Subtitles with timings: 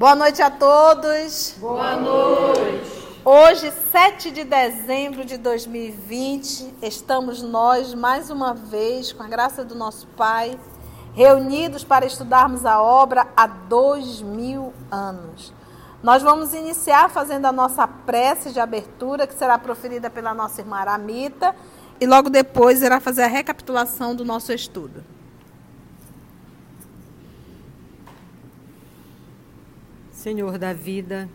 [0.00, 1.56] Boa noite a todos.
[1.58, 3.20] Boa noite.
[3.22, 9.74] Hoje, 7 de dezembro de 2020, estamos nós mais uma vez, com a graça do
[9.74, 10.58] nosso Pai,
[11.12, 15.52] reunidos para estudarmos a obra há dois mil anos.
[16.02, 20.78] Nós vamos iniciar fazendo a nossa prece de abertura, que será proferida pela nossa irmã
[20.78, 21.54] Aramita,
[22.00, 25.04] e logo depois irá fazer a recapitulação do nosso estudo.
[30.20, 31.30] Senhor da vida,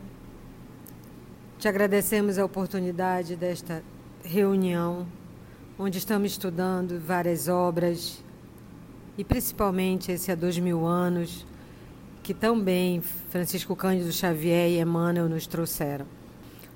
[1.58, 3.82] te agradecemos a oportunidade desta
[4.24, 5.08] reunião,
[5.80, 8.24] onde estamos estudando várias obras,
[9.18, 11.48] e principalmente esse há dois mil anos,
[12.22, 16.06] que tão bem Francisco Cândido Xavier e Emmanuel nos trouxeram.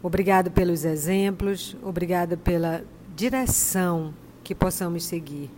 [0.02, 2.84] Obrigado pelos exemplos, obrigada pela
[3.16, 5.52] direção que possamos seguir.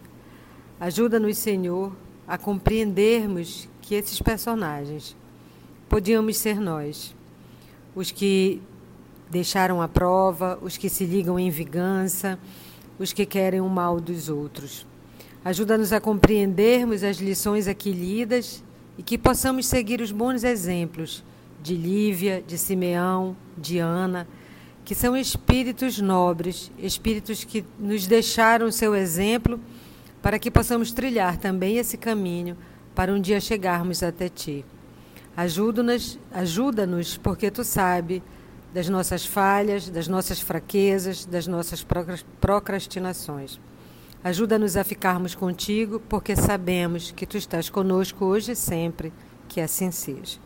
[0.81, 1.95] Ajuda-nos, Senhor,
[2.27, 5.15] a compreendermos que esses personagens
[5.91, 7.13] podíamos ser nós,
[7.93, 8.61] os que
[9.29, 12.39] deixaram a prova, os que se ligam em vingança,
[12.97, 14.87] os que querem o mal dos outros.
[15.43, 18.63] Ajuda-nos a compreendermos as lições aqui lidas
[18.97, 21.25] e que possamos seguir os bons exemplos
[21.61, 24.25] de Lívia, de Simeão, de Ana,
[24.85, 29.59] que são espíritos nobres, espíritos que nos deixaram seu exemplo
[30.21, 32.55] para que possamos trilhar também esse caminho
[32.95, 34.63] para um dia chegarmos até ti.
[35.35, 38.21] Ajuda-nos, ajuda-nos porque tu sabe
[38.73, 41.85] das nossas falhas, das nossas fraquezas, das nossas
[42.39, 43.59] procrastinações.
[44.23, 49.11] Ajuda-nos a ficarmos contigo, porque sabemos que tu estás conosco hoje e sempre,
[49.47, 50.37] que assim seja.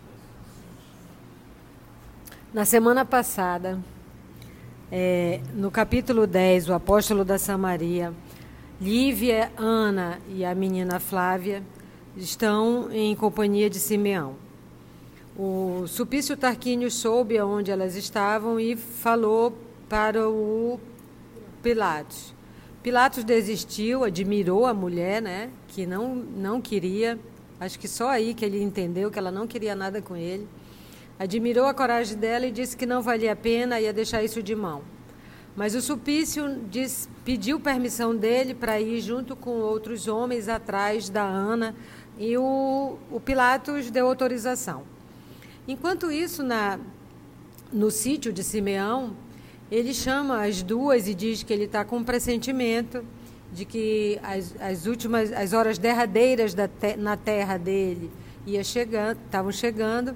[2.54, 3.78] Na semana passada,
[4.92, 8.14] é, no capítulo 10, o apóstolo da Samaria,
[8.80, 11.62] Lívia, Ana e a menina Flávia
[12.16, 14.45] estão em companhia de Simeão.
[15.38, 19.54] O Supício Tarquínio soube aonde elas estavam e falou
[19.90, 20.80] para o
[21.62, 22.34] Pilatos.
[22.82, 27.20] Pilatos desistiu, admirou a mulher, né, que não, não queria,
[27.60, 30.48] acho que só aí que ele entendeu que ela não queria nada com ele.
[31.20, 34.56] Admirou a coragem dela e disse que não valia a pena, ia deixar isso de
[34.56, 34.84] mão.
[35.54, 41.24] Mas o Supício diz, pediu permissão dele para ir junto com outros homens atrás da
[41.24, 41.76] Ana
[42.18, 44.95] e o, o Pilatos deu autorização.
[45.68, 46.80] Enquanto isso, na,
[47.74, 49.16] no sítio de Simeão,
[49.72, 53.04] ele chama as duas e diz que ele está com um pressentimento
[53.52, 58.12] de que as, as últimas, as horas derradeiras da te, na terra dele
[58.46, 60.16] ia chegando, estavam chegando,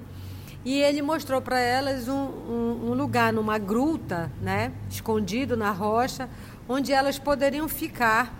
[0.64, 6.28] e ele mostrou para elas um, um, um, lugar numa gruta, né, escondido na rocha,
[6.68, 8.38] onde elas poderiam ficar.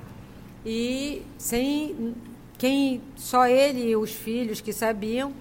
[0.65, 2.15] E sem
[2.59, 5.32] quem só ele e os filhos que sabiam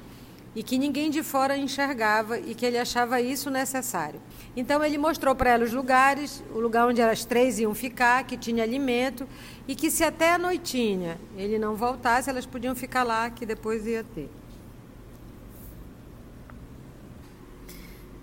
[0.60, 4.22] e que ninguém de fora enxergava e que ele achava isso necessário.
[4.58, 8.36] Então ele mostrou para ela os lugares, o lugar onde elas três iam ficar, que
[8.36, 9.26] tinha alimento
[9.66, 13.88] e que se até a noitinha ele não voltasse, elas podiam ficar lá, que depois
[13.88, 14.30] ia ter.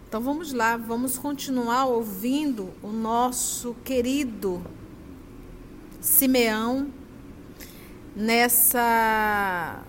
[0.07, 4.63] Então vamos lá, vamos continuar ouvindo o nosso querido
[6.03, 6.93] Simeão
[8.15, 9.83] nessa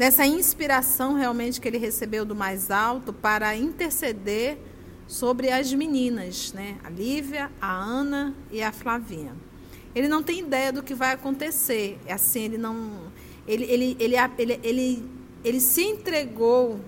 [0.00, 4.56] nessa inspiração realmente que ele recebeu do mais alto para interceder
[5.06, 6.78] sobre as meninas, né?
[6.82, 9.36] A Lívia, a Ana e a Flavinha.
[9.94, 11.98] Ele não tem ideia do que vai acontecer.
[12.06, 13.12] É assim, ele não
[13.46, 15.10] ele ele ele ele, ele,
[15.44, 16.80] ele se entregou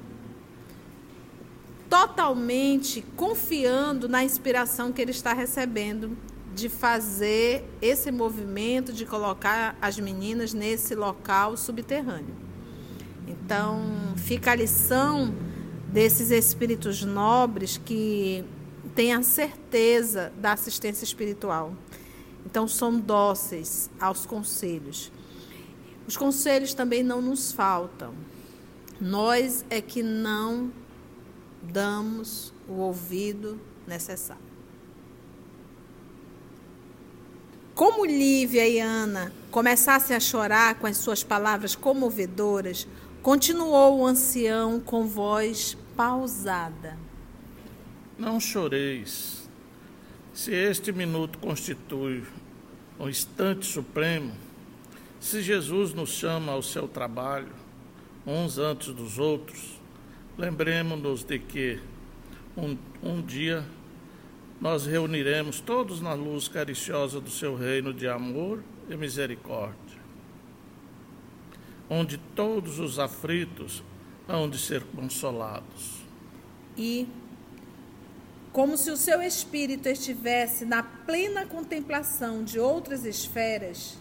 [1.91, 6.17] totalmente confiando na inspiração que ele está recebendo
[6.55, 12.52] de fazer esse movimento de colocar as meninas nesse local subterrâneo.
[13.27, 15.35] Então, fica a lição
[15.89, 18.45] desses espíritos nobres que
[18.95, 21.75] têm a certeza da assistência espiritual.
[22.45, 25.13] Então, são dóceis aos conselhos.
[26.07, 28.15] Os conselhos também não nos faltam.
[29.01, 30.73] Nós é que não
[31.63, 34.53] damos o ouvido necessário.
[37.75, 42.87] Como Lívia e Ana começassem a chorar com as suas palavras comovedoras,
[43.23, 46.99] Continuou o ancião com voz pausada.
[48.19, 49.49] Não choreis.
[50.35, 52.25] Se este minuto constitui
[52.99, 54.33] um instante supremo,
[55.21, 57.53] se Jesus nos chama ao seu trabalho,
[58.27, 59.81] uns antes dos outros,
[60.37, 61.79] lembremos-nos de que
[62.57, 63.65] um, um dia
[64.61, 69.82] nós reuniremos todos na luz cariciosa do seu reino de amor e misericórdia
[71.93, 73.83] onde todos os aflitos
[74.27, 76.01] hão de ser consolados.
[76.75, 77.07] e,
[78.51, 83.99] como se o seu espírito estivesse na plena contemplação de outras esferas,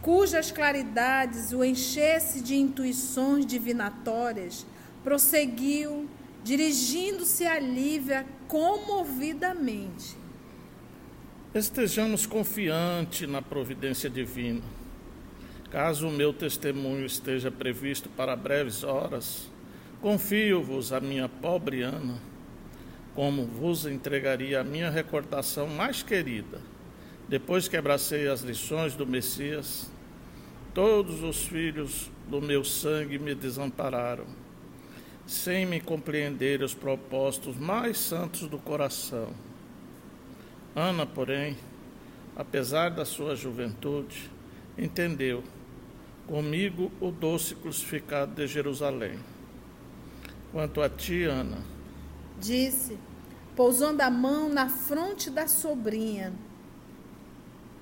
[0.00, 4.66] cujas claridades o enchesse de intuições divinatórias,
[5.04, 6.08] prosseguiu,
[6.42, 10.16] dirigindo-se a Lívia comovidamente.
[11.54, 14.81] Estejamos confiantes na providência divina.
[15.72, 19.50] Caso o meu testemunho esteja previsto para breves horas,
[20.02, 22.18] confio-vos a minha pobre Ana,
[23.14, 26.60] como vos entregaria a minha recordação mais querida,
[27.26, 29.90] depois que abracei as lições do Messias.
[30.74, 34.26] Todos os filhos do meu sangue me desampararam,
[35.26, 39.32] sem me compreender os propósitos mais santos do coração.
[40.76, 41.56] Ana, porém,
[42.36, 44.30] apesar da sua juventude,
[44.76, 45.42] entendeu
[46.26, 49.18] comigo o doce crucificado de Jerusalém.
[50.50, 51.58] Quanto a ti, Ana,
[52.38, 52.98] disse,
[53.56, 56.32] pousando a mão na fronte da sobrinha,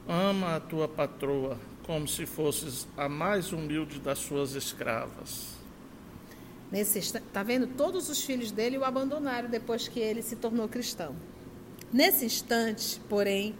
[0.08, 5.58] ama a tua patroa como se fosses a mais humilde das suas escravas.
[6.70, 7.66] Nesse tá vendo?
[7.66, 11.16] Todos os filhos dele o abandonaram depois que ele se tornou cristão.
[11.92, 13.56] Nesse instante, porém,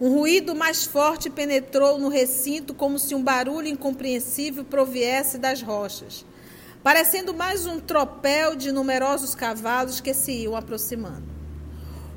[0.00, 6.24] um ruído mais forte penetrou no recinto, como se um barulho incompreensível proviesse das rochas,
[6.82, 11.24] parecendo mais um tropel de numerosos cavalos que se iam aproximando.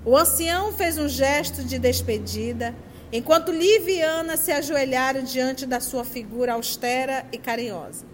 [0.05, 2.75] O ancião fez um gesto de despedida,
[3.11, 8.05] enquanto Liviana se ajoelharam diante da sua figura austera e carinhosa.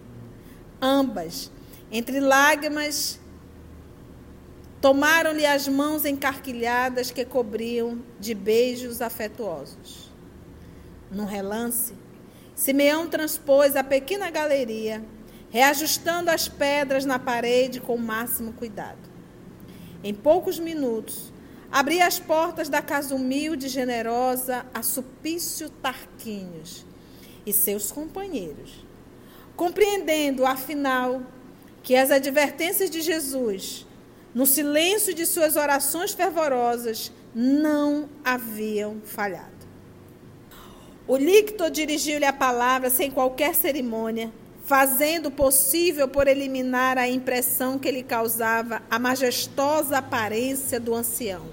[0.80, 1.50] Ambas,
[1.90, 3.18] entre lágrimas
[4.80, 10.08] Tomaram-lhe as mãos encarquilhadas que cobriam de beijos afetuosos.
[11.10, 11.94] Num relance,
[12.54, 15.04] Simeão transpôs a pequena galeria,
[15.50, 18.98] reajustando as pedras na parede com o máximo cuidado.
[20.04, 21.32] Em poucos minutos,
[21.72, 26.86] abria as portas da casa humilde e generosa a Supício Tarquinhos
[27.44, 28.86] e seus companheiros,
[29.56, 31.22] compreendendo, afinal,
[31.82, 33.87] que as advertências de Jesus
[34.34, 39.58] no silêncio de suas orações fervorosas, não haviam falhado.
[41.06, 44.30] O lictor dirigiu-lhe a palavra sem qualquer cerimônia,
[44.64, 51.46] fazendo o possível por eliminar a impressão que lhe causava a majestosa aparência do ancião,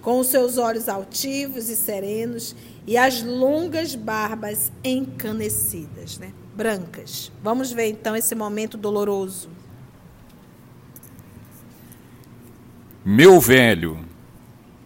[0.00, 6.32] com os seus olhos altivos e serenos e as longas barbas encanecidas, né?
[6.56, 7.30] brancas.
[7.42, 9.50] Vamos ver então esse momento doloroso.
[13.08, 14.00] Meu velho,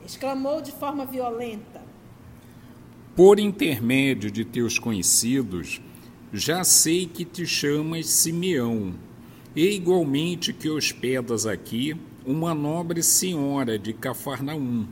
[0.05, 1.81] exclamou de forma violenta.
[3.17, 5.81] Por intermédio de teus conhecidos,
[6.31, 8.93] já sei que te chamas Simeão,
[9.57, 11.97] e igualmente que hospedas aqui
[12.27, 14.87] uma nobre senhora de Cafarnaum,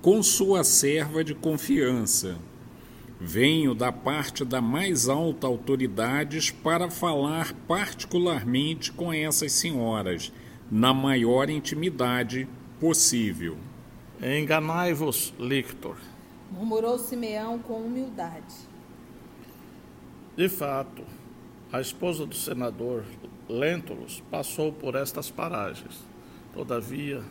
[0.00, 2.38] com sua serva de confiança.
[3.20, 10.30] Venho da parte da mais alta autoridades para falar particularmente com essas senhoras
[10.70, 12.46] na maior intimidade
[12.78, 13.56] possível.
[14.22, 15.96] Enganai-vos, Lictor,
[16.50, 18.68] murmurou Simeão com humildade.
[20.36, 21.02] De fato,
[21.72, 23.04] a esposa do senador
[23.48, 26.04] Lentulus passou por estas paragens.
[26.52, 27.22] Todavia,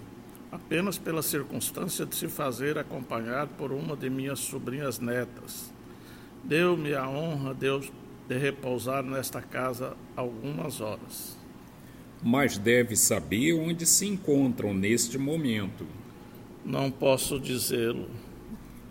[0.52, 5.72] apenas pela circunstância de se fazer acompanhar por uma de minhas sobrinhas netas,
[6.44, 7.92] deu-me a honra Deus
[8.28, 11.37] de repousar nesta casa algumas horas
[12.22, 15.86] mas deve saber onde se encontram neste momento.
[16.66, 18.10] Não posso dizê-lo.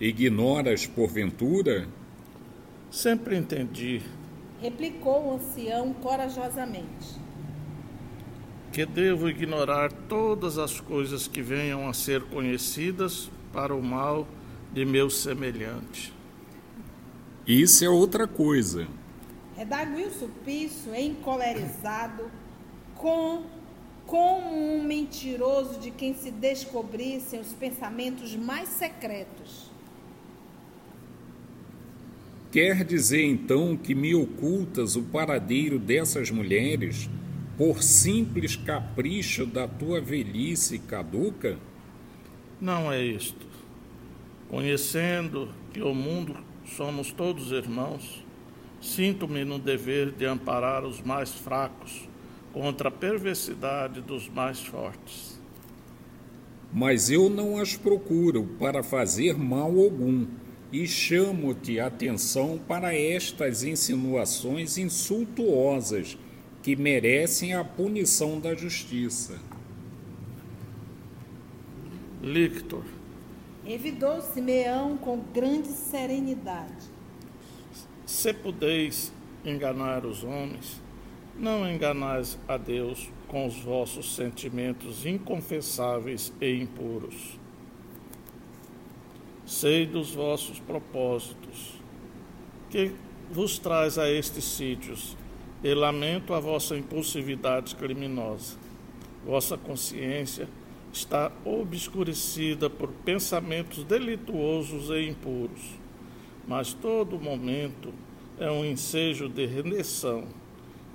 [0.00, 1.88] Ignoras, porventura?
[2.90, 4.02] Sempre entendi.
[4.60, 7.16] Replicou o ancião corajosamente.
[8.72, 14.26] Que devo ignorar todas as coisas que venham a ser conhecidas para o mal
[14.72, 16.12] de meu semelhante.
[17.46, 18.86] Isso é outra coisa.
[19.56, 22.30] Redaguiu Sulpício, encolerizado,
[22.96, 23.44] com
[24.06, 29.70] como um mentiroso de quem se descobrissem os pensamentos mais secretos.
[32.52, 37.10] Quer dizer então que me ocultas o paradeiro dessas mulheres
[37.58, 41.58] por simples capricho da tua velhice caduca?
[42.60, 43.46] Não é isto.
[44.48, 48.24] Conhecendo que o mundo somos todos irmãos,
[48.80, 52.08] sinto-me no dever de amparar os mais fracos
[52.56, 55.38] contra a perversidade dos mais fortes.
[56.72, 60.26] Mas eu não as procuro para fazer mal algum,
[60.72, 66.16] e chamo-te atenção para estas insinuações insultuosas
[66.62, 69.38] que merecem a punição da justiça.
[72.22, 72.84] Lictor.
[73.66, 76.86] Revidou Simeão com grande serenidade.
[78.06, 79.12] Se podeis
[79.44, 80.85] enganar os homens,
[81.38, 87.38] não enganais a Deus com os vossos sentimentos inconfessáveis e impuros.
[89.44, 91.74] Sei dos vossos propósitos,
[92.70, 92.92] que
[93.30, 95.16] vos traz a estes sítios,
[95.62, 98.56] e lamento a vossa impulsividade criminosa.
[99.24, 100.48] Vossa consciência
[100.92, 105.74] está obscurecida por pensamentos delituosos e impuros,
[106.46, 107.92] mas todo momento
[108.38, 110.24] é um ensejo de rendição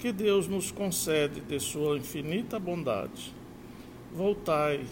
[0.01, 3.31] que Deus nos concede de sua infinita bondade.
[4.11, 4.83] Voltai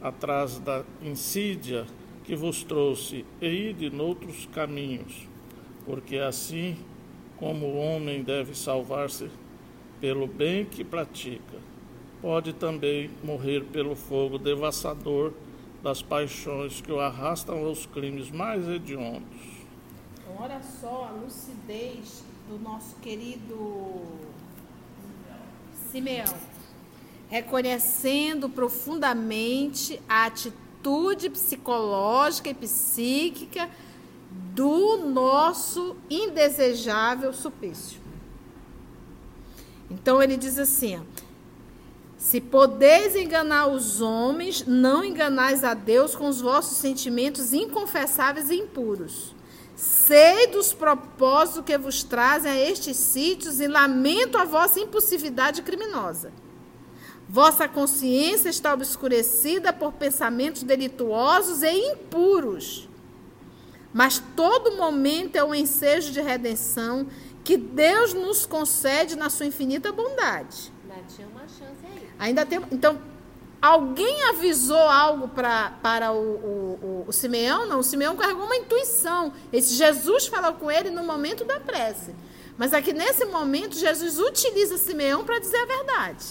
[0.00, 1.86] atrás da insídia
[2.24, 5.28] que vos trouxe e ide noutros caminhos,
[5.84, 6.74] porque assim
[7.36, 9.28] como o homem deve salvar-se
[10.00, 11.58] pelo bem que pratica,
[12.22, 15.34] pode também morrer pelo fogo devastador
[15.82, 19.36] das paixões que o arrastam aos crimes mais hediondos.
[20.14, 24.34] Então, olha só a lucidez do nosso querido
[25.96, 26.34] Simeão,
[27.26, 33.70] reconhecendo profundamente a atitude psicológica e psíquica
[34.30, 37.98] do nosso indesejável supício.
[39.90, 41.00] Então ele diz assim: ó,
[42.18, 48.56] se podeis enganar os homens, não enganais a Deus com os vossos sentimentos inconfessáveis e
[48.56, 49.34] impuros.
[49.76, 56.32] Sei dos propósitos que vos trazem a estes sítios e lamento a vossa impulsividade criminosa.
[57.28, 62.88] Vossa consciência está obscurecida por pensamentos delituosos e impuros.
[63.92, 67.06] Mas todo momento é um ensejo de redenção
[67.44, 70.72] que Deus nos concede na sua infinita bondade.
[70.88, 72.10] Ainda tinha uma chance aí.
[72.18, 72.60] Ainda tem.
[72.72, 72.98] Então,
[73.60, 77.66] Alguém avisou algo pra, para o, o, o, o, Simeão?
[77.66, 79.32] Não, o Simeão carregou uma intuição.
[79.52, 82.14] Esse Jesus falou com ele no momento da prece.
[82.58, 86.26] Mas aqui nesse momento, Jesus utiliza Simeão para dizer a verdade.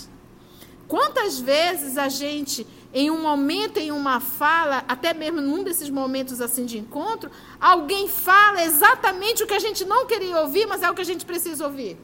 [0.87, 6.39] Quantas vezes a gente, em um momento, em uma fala, até mesmo num desses momentos
[6.41, 10.89] assim de encontro, alguém fala exatamente o que a gente não queria ouvir, mas é
[10.89, 11.97] o que a gente precisa ouvir?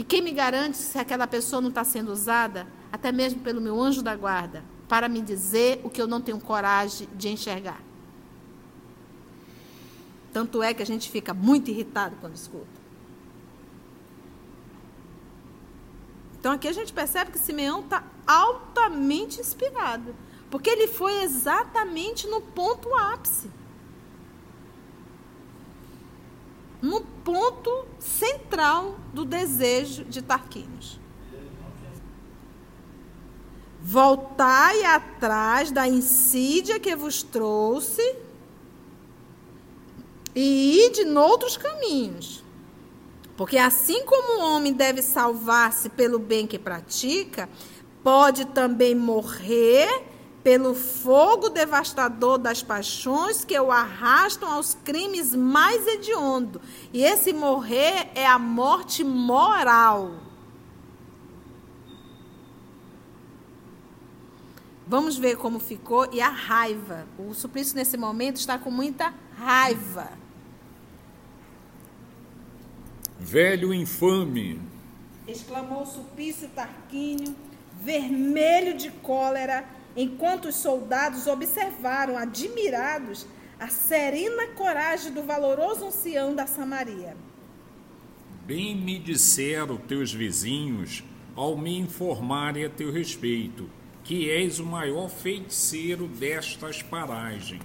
[0.00, 3.78] E quem me garante se aquela pessoa não está sendo usada, até mesmo pelo meu
[3.78, 7.82] anjo da guarda, para me dizer o que eu não tenho coragem de enxergar?
[10.32, 12.80] Tanto é que a gente fica muito irritado quando escuta.
[16.38, 20.16] Então aqui a gente percebe que Simeão está altamente inspirado,
[20.50, 23.50] porque ele foi exatamente no ponto ápice.
[26.80, 30.98] No ponto central do desejo de Tarquínios.
[33.82, 38.16] Voltai atrás da insídia que vos trouxe
[40.34, 42.44] e ide noutros caminhos.
[43.36, 47.48] Porque assim como o homem deve salvar-se pelo bem que pratica,
[48.02, 50.09] pode também morrer
[50.42, 56.62] pelo fogo devastador das paixões que o arrastam aos crimes mais hediondos.
[56.92, 60.14] E esse morrer é a morte moral.
[64.86, 67.06] Vamos ver como ficou e a raiva.
[67.18, 70.10] O suplício nesse momento está com muita raiva.
[73.18, 74.60] Velho infame!
[75.28, 77.36] exclamou Sulpício Tarquínio,
[77.80, 79.64] vermelho de cólera
[79.96, 83.26] enquanto os soldados observaram, admirados,
[83.58, 87.16] a serena coragem do valoroso ancião da Samaria.
[88.46, 91.04] Bem me disseram teus vizinhos,
[91.36, 93.68] ao me informarem a teu respeito,
[94.02, 97.62] que és o maior feiticeiro destas paragens.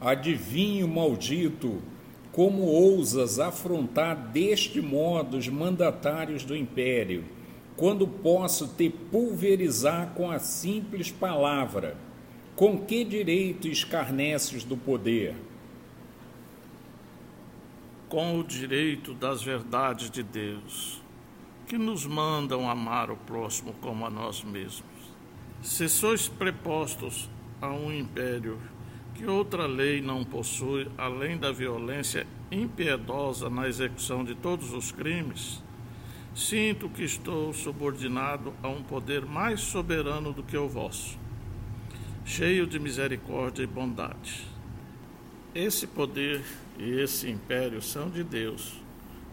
[0.00, 1.82] Adivinho maldito,
[2.32, 7.24] como ousas afrontar deste modo os mandatários do império?
[7.80, 11.96] Quando posso te pulverizar com a simples palavra?
[12.54, 15.34] Com que direito escarneces do poder?
[18.06, 21.00] Com o direito das verdades de Deus,
[21.66, 24.84] que nos mandam amar o próximo como a nós mesmos.
[25.62, 27.30] Se sois prepostos
[27.62, 28.58] a um império
[29.14, 35.62] que outra lei não possui, além da violência impiedosa na execução de todos os crimes,
[36.34, 41.18] Sinto que estou subordinado a um poder mais soberano do que o vosso,
[42.24, 44.46] cheio de misericórdia e bondade.
[45.52, 46.42] Esse poder
[46.78, 48.80] e esse império são de Deus,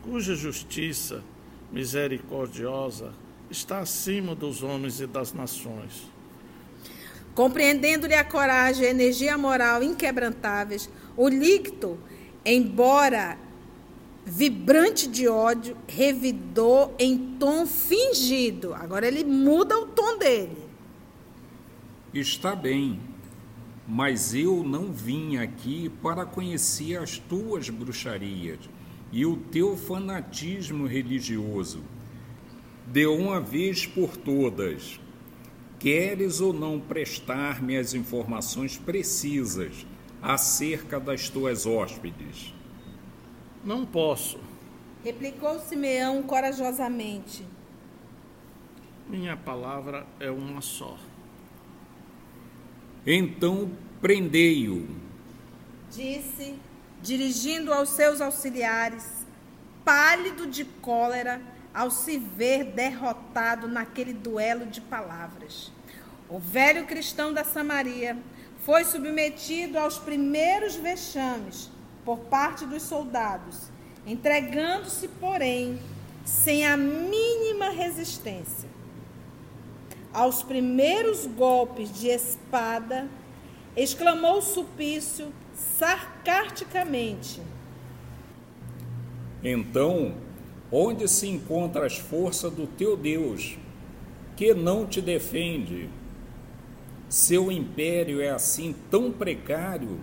[0.02, 1.24] cuja justiça
[1.72, 3.14] misericordiosa
[3.50, 6.10] está acima dos homens e das nações.
[7.36, 12.00] Compreendendo-lhe a coragem e a energia moral inquebrantáveis, o licto,
[12.44, 13.38] embora
[14.28, 18.74] vibrante de ódio, revidou em tom fingido.
[18.74, 20.58] Agora ele muda o tom dele.
[22.14, 23.00] Está bem,
[23.88, 28.60] mas eu não vim aqui para conhecer as tuas bruxarias
[29.14, 31.82] e o teu fanatismo religioso.
[32.86, 35.00] De uma vez por todas,
[35.80, 39.86] queres ou não prestar-me as informações precisas
[40.22, 42.57] acerca das tuas hóspedes?
[43.68, 44.40] Não posso.
[45.04, 47.46] Replicou Simeão corajosamente.
[49.10, 50.98] Minha palavra é uma só.
[53.06, 53.70] Então
[54.00, 54.88] prendei-o.
[55.92, 56.56] Disse,
[57.02, 59.28] dirigindo aos seus auxiliares,
[59.84, 61.42] pálido de cólera
[61.74, 65.74] ao se ver derrotado naquele duelo de palavras.
[66.30, 68.18] O velho cristão da Samaria
[68.60, 71.70] foi submetido aos primeiros vexames
[72.08, 73.64] por parte dos soldados,
[74.06, 75.78] entregando-se, porém,
[76.24, 78.70] sem a mínima resistência
[80.14, 83.10] aos primeiros golpes de espada,
[83.76, 87.42] exclamou Supício sarcasticamente.
[89.44, 90.16] Então,
[90.72, 93.58] onde se encontram as forças do teu Deus,
[94.38, 95.90] que não te defende?
[97.10, 100.00] Seu império é assim tão precário,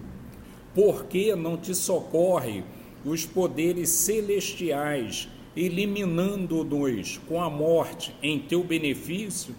[0.74, 2.64] por que não te socorre
[3.04, 9.54] os poderes celestiais, eliminando-nos com a morte em teu benefício?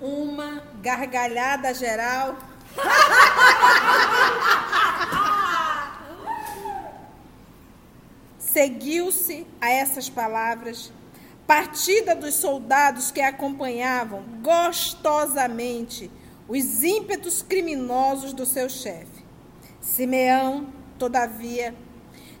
[0.00, 2.36] uma gargalhada geral.
[8.38, 10.90] Seguiu-se a essas palavras,
[11.46, 16.10] partida dos soldados que acompanhavam gostosamente
[16.48, 19.24] os ímpetos criminosos do seu chefe.
[19.80, 21.74] Simeão, todavia,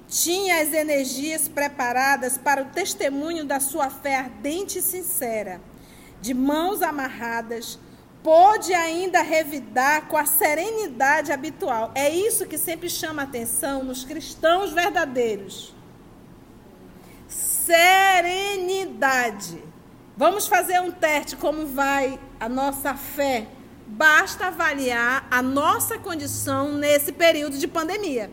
[0.08, 5.60] tinha as energias preparadas para o testemunho da sua fé ardente e sincera
[6.20, 7.78] de mãos amarradas,
[8.22, 11.92] pôde ainda revidar com a serenidade habitual.
[11.94, 15.72] É isso que sempre chama atenção nos cristãos verdadeiros.
[17.28, 19.62] Serenidade.
[20.16, 23.46] Vamos fazer um teste como vai a nossa fé.
[23.86, 28.30] Basta avaliar a nossa condição nesse período de pandemia.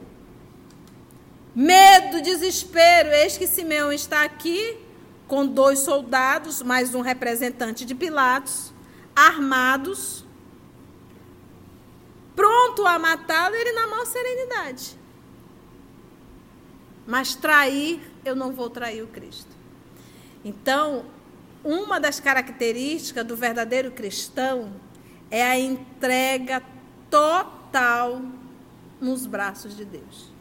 [1.55, 4.79] Medo, desespero, eis que Simeão está aqui
[5.27, 8.73] com dois soldados, mais um representante de Pilatos,
[9.15, 10.25] armados,
[12.35, 14.97] pronto a matá-lo, ele na maior serenidade.
[17.05, 19.51] Mas trair, eu não vou trair o Cristo.
[20.43, 21.05] Então,
[21.63, 24.73] uma das características do verdadeiro cristão
[25.33, 26.61] é a entrega
[27.09, 28.21] total
[29.01, 30.31] nos braços de Deus.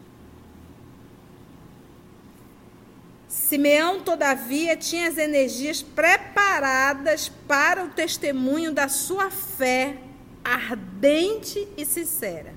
[3.26, 9.96] Simeão, todavia, tinha as energias preparadas para o testemunho da sua fé
[10.44, 12.52] ardente e sincera.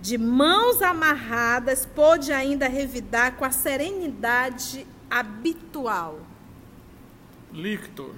[0.00, 6.18] De mãos amarradas, pôde ainda revidar com a serenidade habitual.
[7.52, 8.14] Lictor,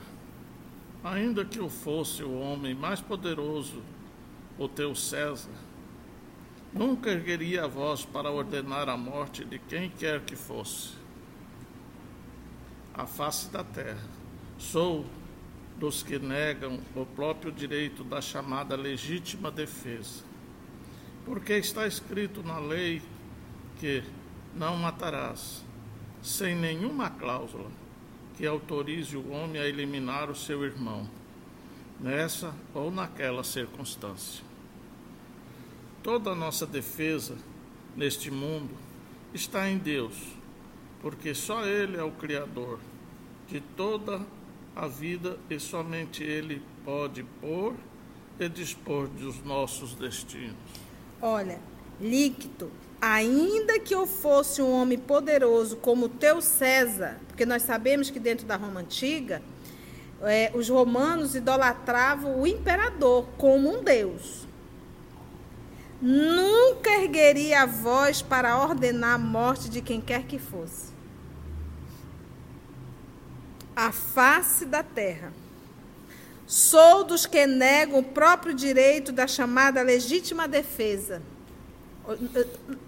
[1.03, 3.83] ainda que eu fosse o homem mais poderoso,
[4.59, 5.51] o teu César,
[6.73, 10.91] nunca ergueria a voz para ordenar a morte de quem quer que fosse
[12.95, 14.07] a face da terra.
[14.59, 15.05] Sou
[15.79, 20.23] dos que negam o próprio direito da chamada legítima defesa.
[21.25, 23.03] Porque está escrito na lei
[23.79, 24.05] que
[24.55, 25.65] não matarás,
[26.21, 27.71] sem nenhuma cláusula
[28.43, 31.09] que autorize o homem a eliminar o seu irmão,
[32.01, 34.43] nessa ou naquela circunstância.
[36.03, 37.37] Toda a nossa defesa
[37.97, 38.75] neste mundo
[39.33, 40.17] está em Deus
[41.01, 42.81] porque só Ele é o Criador
[43.47, 44.27] de toda
[44.75, 47.77] a vida e somente Ele pode pôr
[48.41, 50.57] e dispor dos nossos destinos.
[51.21, 51.61] Olha,
[52.01, 52.73] líquido,
[53.03, 58.47] ainda que eu fosse um homem poderoso como teu César, porque nós sabemos que dentro
[58.47, 59.43] da Roma antiga,
[60.23, 64.47] é, os romanos idolatravam o imperador como um deus.
[66.01, 70.93] Nunca ergueria a voz para ordenar a morte de quem quer que fosse
[73.75, 75.33] a face da terra.
[76.47, 81.23] Sou dos que negam o próprio direito da chamada legítima defesa.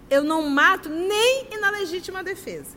[0.09, 2.75] Eu não mato nem na legítima defesa.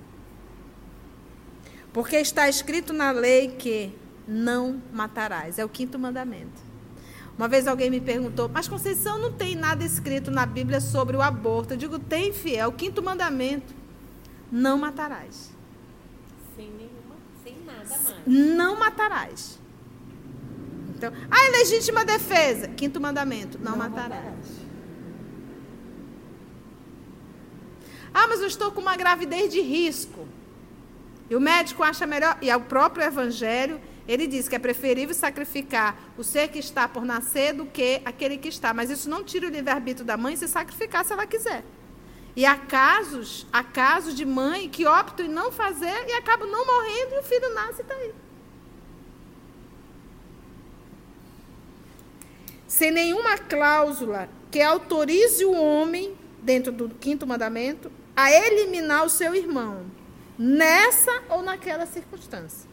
[1.92, 3.92] Porque está escrito na lei que
[4.26, 5.58] não matarás.
[5.58, 6.68] É o quinto mandamento.
[7.36, 11.22] Uma vez alguém me perguntou, mas Conceição não tem nada escrito na Bíblia sobre o
[11.22, 11.74] aborto.
[11.74, 13.72] Eu digo, tem, fiel, é o quinto mandamento.
[14.50, 15.52] Não matarás.
[16.56, 18.26] Sem nenhuma, sem nada mais.
[18.26, 19.58] Não matarás.
[20.96, 22.66] Então, ah, é legítima defesa.
[22.68, 24.10] Quinto mandamento, não, não matarás.
[24.10, 24.57] matarás.
[28.12, 30.26] Ah, mas eu estou com uma gravidez de risco.
[31.30, 35.96] E o médico acha melhor, e o próprio evangelho, ele diz que é preferível sacrificar
[36.16, 38.72] o ser que está por nascer do que aquele que está.
[38.72, 41.62] Mas isso não tira o livre-arbítrio da mãe se sacrificar se ela quiser.
[42.34, 46.64] E há casos, há casos de mãe que optam em não fazer e acabam não
[46.64, 48.14] morrendo e o filho nasce e está aí.
[52.66, 59.32] Sem nenhuma cláusula que autorize o homem, dentro do quinto mandamento, a eliminar o seu
[59.32, 59.86] irmão,
[60.36, 62.68] nessa ou naquela circunstância.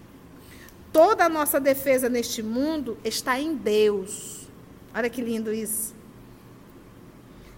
[0.91, 4.47] Toda a nossa defesa neste mundo está em Deus.
[4.91, 5.93] Olha que lindo isso.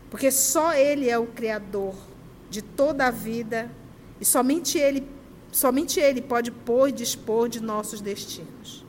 [0.10, 1.96] Porque só Ele é o Criador
[2.50, 3.72] de toda a vida
[4.20, 5.08] e somente Ele,
[5.50, 8.84] somente Ele pode pôr e dispor de nossos destinos.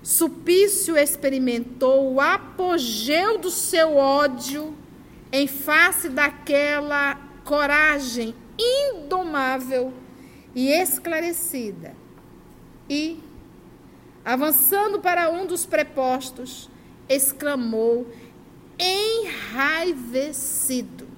[0.00, 4.76] Supício experimentou o apogeu do seu ódio
[5.32, 9.92] em face daquela coragem indomável
[10.54, 11.94] e esclarecida.
[12.88, 13.20] E,
[14.24, 16.70] avançando para um dos prepostos,
[17.08, 18.08] exclamou,
[18.78, 21.08] enraivecido: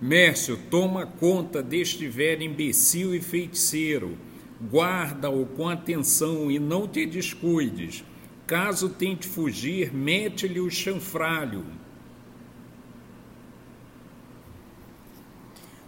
[0.00, 4.18] Mércio, toma conta deste velho imbecil e feiticeiro.
[4.60, 8.04] Guarda-o com atenção e não te descuides
[8.52, 11.64] Caso tente fugir, mete-lhe o chanfralho.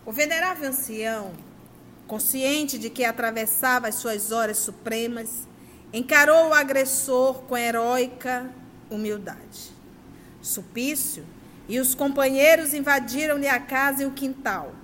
[0.07, 1.35] O venerável ancião,
[2.07, 5.47] consciente de que atravessava as suas horas supremas,
[5.93, 8.51] encarou o agressor com heróica
[8.89, 9.71] humildade.
[10.41, 11.27] Supício
[11.69, 14.75] e os companheiros invadiram-lhe a casa e o quintal,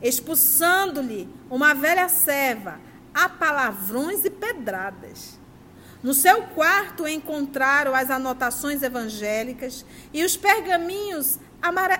[0.00, 2.78] expulsando-lhe uma velha serva
[3.12, 5.42] a palavrões e pedradas.
[6.04, 11.98] No seu quarto encontraram as anotações evangélicas e os pergaminhos amare...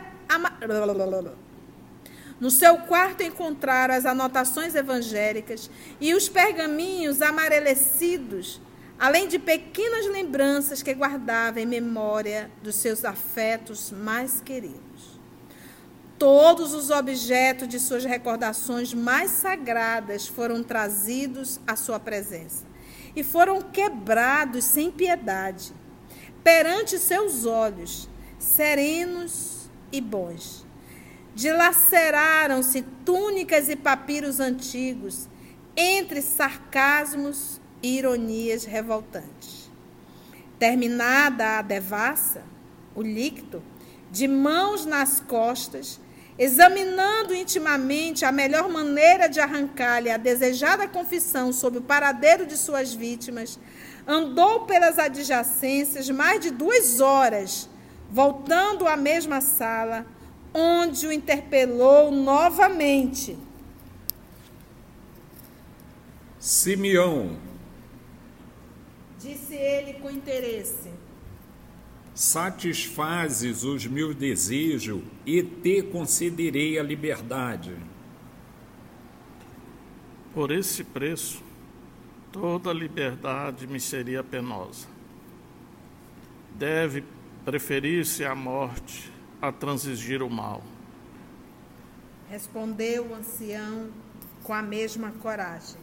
[2.38, 8.60] No seu quarto encontraram as anotações evangélicas e os pergaminhos amarelecidos,
[8.98, 15.18] além de pequenas lembranças que guardava em memória dos seus afetos mais queridos.
[16.18, 22.73] Todos os objetos de suas recordações mais sagradas foram trazidos à sua presença
[23.14, 25.72] e foram quebrados sem piedade,
[26.42, 30.66] perante seus olhos, serenos e bons.
[31.34, 35.28] Dilaceraram-se túnicas e papiros antigos,
[35.76, 39.70] entre sarcasmos e ironias revoltantes.
[40.58, 42.42] Terminada a devassa,
[42.94, 43.62] o líquido,
[44.10, 46.00] de mãos nas costas,
[46.38, 52.92] examinando intimamente a melhor maneira de arrancar-lhe a desejada confissão sobre o paradeiro de suas
[52.92, 53.58] vítimas,
[54.06, 57.68] andou pelas adjacências mais de duas horas,
[58.10, 60.06] voltando à mesma sala,
[60.52, 63.38] onde o interpelou novamente.
[66.38, 67.38] Simeão,
[69.18, 71.03] disse ele com interesse
[72.14, 77.76] satisfazes os meus desejos e te concederei a liberdade.
[80.32, 81.42] Por esse preço,
[82.30, 84.86] toda liberdade me seria penosa.
[86.54, 87.04] Deve
[87.44, 90.62] preferir-se a morte a transigir o mal.
[92.30, 93.90] Respondeu o ancião
[94.42, 95.76] com a mesma coragem.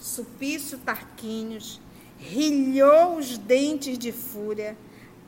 [0.00, 1.80] Supício Tarquinhos
[2.18, 4.76] rilhou os dentes de fúria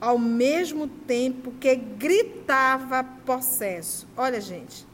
[0.04, 4.06] ao mesmo tempo que gritava possesso.
[4.14, 4.86] Olha, gente,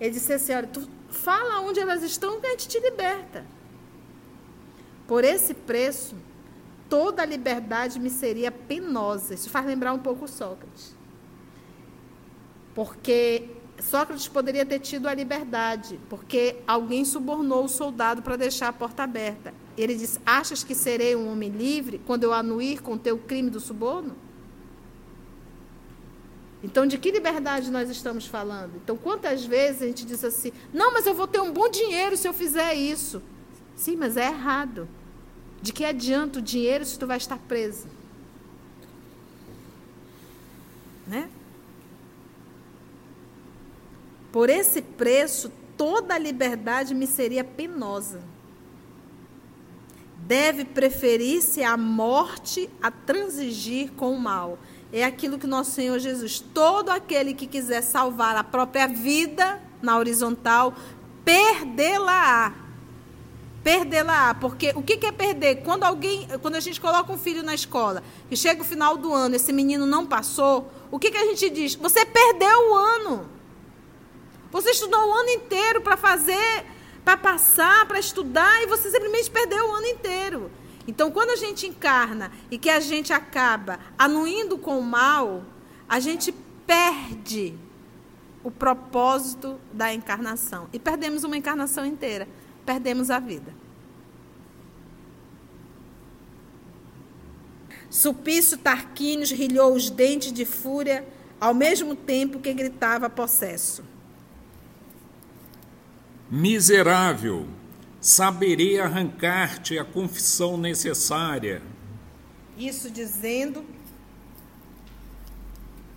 [0.00, 3.44] ele disse assim: olha, tu fala onde elas estão que a gente te liberta.
[5.08, 6.14] Por esse preço,
[6.88, 9.34] toda a liberdade me seria penosa.
[9.34, 10.94] Isso faz lembrar um pouco Sócrates.
[12.72, 13.48] Porque
[13.80, 19.02] Sócrates poderia ter tido a liberdade, porque alguém subornou o soldado para deixar a porta
[19.02, 19.52] aberta.
[19.76, 23.58] Ele disse: Achas que serei um homem livre quando eu anuir com teu crime do
[23.58, 24.30] suborno?
[26.62, 28.76] Então, de que liberdade nós estamos falando?
[28.76, 32.16] Então, quantas vezes a gente diz assim: não, mas eu vou ter um bom dinheiro
[32.16, 33.20] se eu fizer isso.
[33.74, 34.88] Sim, mas é errado.
[35.60, 37.86] De que adianta o dinheiro se tu vai estar preso?
[41.06, 41.28] Né?
[44.30, 48.22] Por esse preço, toda a liberdade me seria penosa.
[50.16, 54.58] Deve preferir-se a morte a transigir com o mal.
[54.92, 59.96] É aquilo que nosso Senhor Jesus, todo aquele que quiser salvar a própria vida na
[59.96, 60.74] horizontal,
[61.24, 62.52] perdê-la-á.
[63.64, 64.34] Perdê-la-á.
[64.34, 65.62] Porque o que é perder?
[65.62, 69.14] Quando alguém, quando a gente coloca um filho na escola, e chega o final do
[69.14, 71.74] ano, esse menino não passou, o que a gente diz?
[71.74, 73.30] Você perdeu o ano.
[74.50, 76.66] Você estudou o ano inteiro para fazer,
[77.02, 80.50] para passar, para estudar, e você simplesmente perdeu o ano inteiro.
[80.86, 85.44] Então, quando a gente encarna e que a gente acaba anuindo com o mal,
[85.88, 86.32] a gente
[86.66, 87.54] perde
[88.42, 90.68] o propósito da encarnação.
[90.72, 92.26] E perdemos uma encarnação inteira.
[92.66, 93.54] Perdemos a vida.
[97.88, 101.06] Supício Tarquínios rilhou os dentes de fúria,
[101.38, 103.84] ao mesmo tempo que gritava possesso.
[106.30, 107.46] Miserável,
[108.02, 111.62] saberei arrancar-te a confissão necessária.
[112.58, 113.64] Isso dizendo,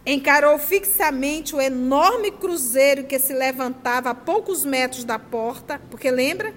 [0.06, 6.54] encarou fixamente o enorme cruzeiro que se levantava a poucos metros da porta, porque lembra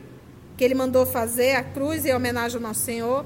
[0.54, 3.24] que ele mandou fazer a cruz em homenagem ao Nosso Senhor?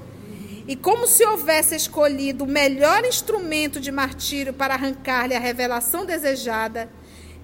[0.68, 6.88] E como se houvesse escolhido o melhor instrumento de martírio para arrancar-lhe a revelação desejada,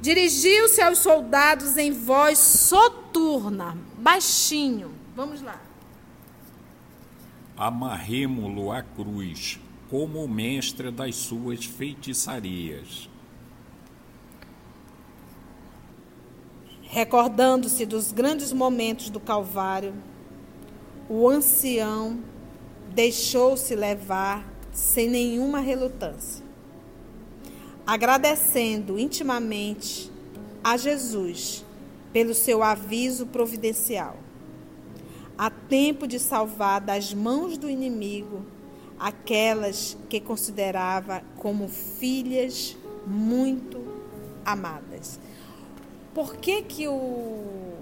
[0.01, 3.77] dirigiu-se aos soldados em voz soturna,
[4.09, 4.90] baixinho.
[5.14, 5.61] Vamos lá.
[7.55, 13.11] Amarremo-lo à cruz, como o mestre das suas feitiçarias.
[16.85, 19.92] Recordando-se dos grandes momentos do Calvário,
[21.07, 22.18] o ancião
[22.94, 26.42] deixou-se levar sem nenhuma relutância,
[27.87, 30.11] agradecendo intimamente
[30.64, 31.67] a Jesus
[32.12, 34.16] pelo seu aviso providencial.
[35.37, 38.44] Há tempo de salvar das mãos do inimigo
[38.99, 43.81] aquelas que considerava como filhas muito
[44.44, 45.21] amadas.
[46.12, 47.75] Por que que o,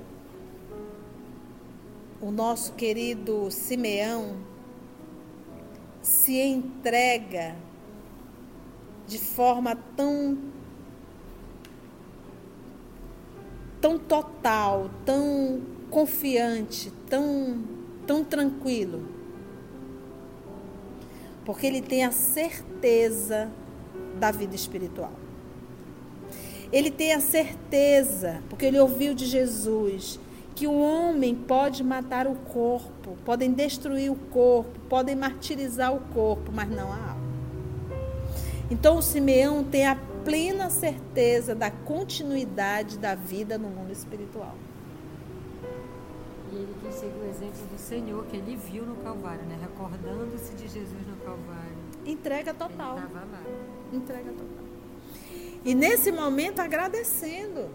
[2.21, 4.37] o nosso querido Simeão
[6.03, 7.57] se entrega
[9.07, 10.37] de forma tão
[13.81, 15.61] tão total, tão
[15.91, 19.03] confiante, tão tão tranquilo.
[21.45, 23.51] Porque ele tem a certeza
[24.19, 25.12] da vida espiritual.
[26.73, 30.19] Ele tem a certeza, porque ele ouviu de Jesus,
[30.55, 36.51] que o homem pode matar o corpo, podem destruir o corpo, podem martirizar o corpo,
[36.53, 37.27] mas não a alma.
[38.69, 44.57] Então o Simeão tem a plena certeza da continuidade da vida no mundo espiritual.
[46.53, 49.57] E ele quis seguir o exemplo do Senhor que ele viu no Calvário, né?
[49.61, 51.77] Recordando-se de Jesus no Calvário.
[52.05, 52.99] Entrega total.
[52.99, 53.43] Ele lá.
[53.93, 54.65] Entrega total.
[55.65, 57.71] E nesse momento agradecendo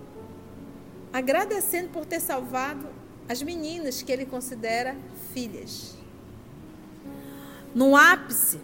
[1.14, 2.88] agradecendo por ter salvado
[3.30, 4.96] as meninas que ele considera
[5.34, 5.98] filhas.
[7.74, 8.60] No ápice,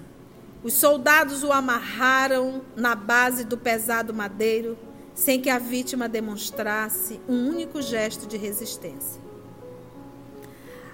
[0.64, 4.78] os soldados o amarraram na base do pesado madeiro,
[5.14, 9.22] sem que a vítima demonstrasse um único gesto de resistência.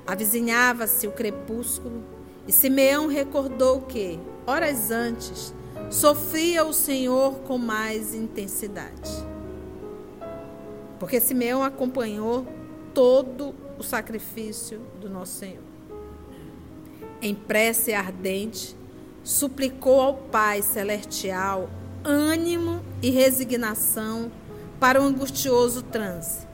[0.06, 2.04] Avizinhava-se o crepúsculo
[2.48, 5.54] e Simeão recordou que, horas antes,
[5.90, 9.34] sofria o Senhor com mais intensidade
[11.04, 12.48] porque Simeão acompanhou
[12.94, 15.64] todo o sacrifício do nosso Senhor.
[17.22, 18.74] Em prece ardente,
[19.24, 21.70] suplicou ao Pai celestial
[22.04, 24.32] ânimo e resignação
[24.80, 26.46] para o angustioso transe.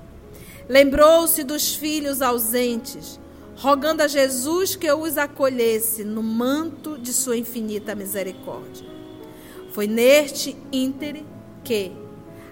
[0.68, 3.20] Lembrou-se dos filhos ausentes,
[3.56, 8.88] rogando a Jesus que os acolhesse no manto de sua infinita misericórdia.
[9.72, 11.26] Foi neste íntere
[11.64, 11.92] que,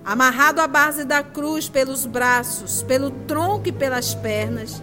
[0.03, 4.81] amarrado à base da cruz pelos braços, pelo tronco e pelas pernas,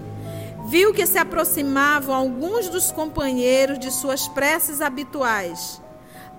[0.64, 5.80] viu que se aproximavam alguns dos companheiros de suas preces habituais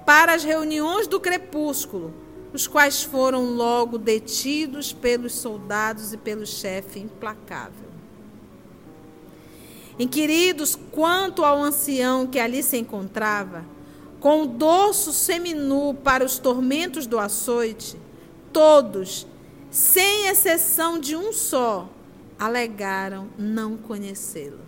[0.06, 2.14] para as reuniões do crepúsculo,
[2.52, 7.86] os quais foram logo detidos pelos soldados e pelo chefe implacável.
[9.98, 13.64] Inquiridos quanto ao ancião que ali se encontrava,
[14.20, 17.96] com o dorso seminu para os tormentos do açoite,
[18.52, 19.28] todos,
[19.70, 21.90] sem exceção de um só,
[22.40, 24.60] alegaram não conhecê-lo.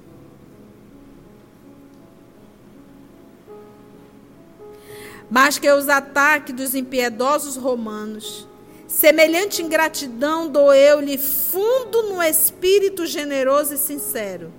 [5.29, 8.47] Mas que os ataques dos impiedosos romanos
[8.87, 14.49] Semelhante ingratidão doeu-lhe fundo no espírito generoso e sincero,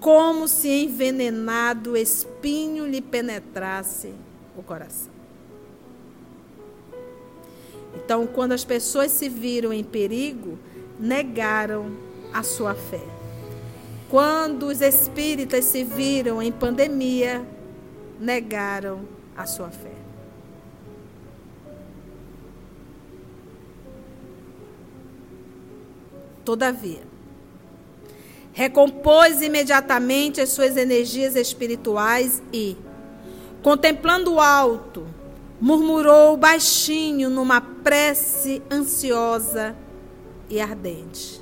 [0.00, 4.12] como se envenenado espinho lhe penetrasse
[4.56, 5.12] o coração.
[7.94, 10.58] Então, quando as pessoas se viram em perigo,
[10.98, 11.92] negaram
[12.32, 13.02] a sua fé.
[14.08, 17.46] Quando os espíritas se viram em pandemia,
[18.18, 19.02] negaram
[19.36, 19.92] a sua fé.
[26.44, 27.02] Todavia,
[28.52, 32.76] recompôs imediatamente as suas energias espirituais e,
[33.62, 35.06] contemplando o alto,
[35.60, 39.76] murmurou baixinho numa prece ansiosa
[40.48, 41.39] e ardente.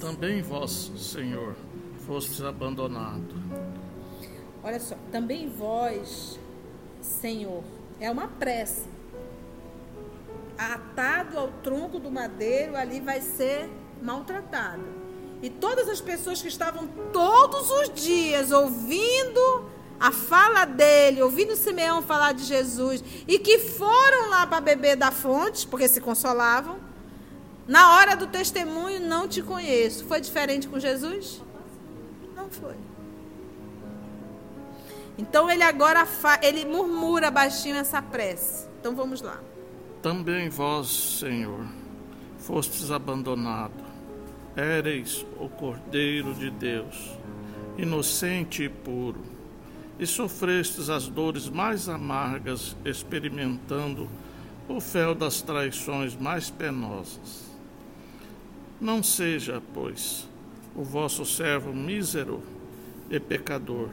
[0.00, 1.56] Também vós, Senhor,
[2.06, 3.34] fostes abandonado.
[4.62, 6.38] Olha só, também vós,
[7.00, 7.62] Senhor,
[7.98, 8.86] é uma prece.
[10.58, 13.70] Atado ao tronco do madeiro, ali vai ser
[14.02, 14.84] maltratado.
[15.42, 22.02] E todas as pessoas que estavam todos os dias ouvindo a fala dele, ouvindo Simeão
[22.02, 26.78] falar de Jesus, e que foram lá para beber da fonte, porque se consolavam,
[27.66, 30.04] na hora do testemunho, não te conheço.
[30.06, 31.42] Foi diferente com Jesus?
[32.34, 32.74] Não foi.
[35.18, 36.06] Então ele agora
[36.42, 38.68] ele murmura baixinho essa prece.
[38.78, 39.40] Então vamos lá.
[40.02, 41.66] Também vós, Senhor,
[42.38, 43.84] fostes abandonado.
[44.54, 47.10] Éreis o Cordeiro de Deus,
[47.76, 49.20] inocente e puro,
[49.98, 54.08] e sofrestes as dores mais amargas, experimentando
[54.68, 57.45] o fel das traições mais penosas.
[58.80, 60.28] Não seja, pois,
[60.74, 62.42] o vosso servo mísero
[63.08, 63.88] e pecador,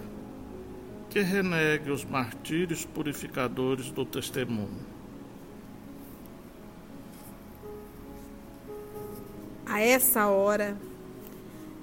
[1.10, 4.94] que renegue os martírios purificadores do testemunho.
[9.66, 10.78] A essa hora,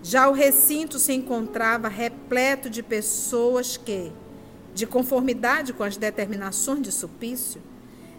[0.03, 4.13] já o recinto se encontrava repleto de pessoas que,
[4.75, 7.63] de conformidade com as determinações de Supício,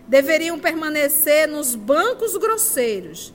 [0.07, 3.31] deveriam permanecer nos bancos grosseiros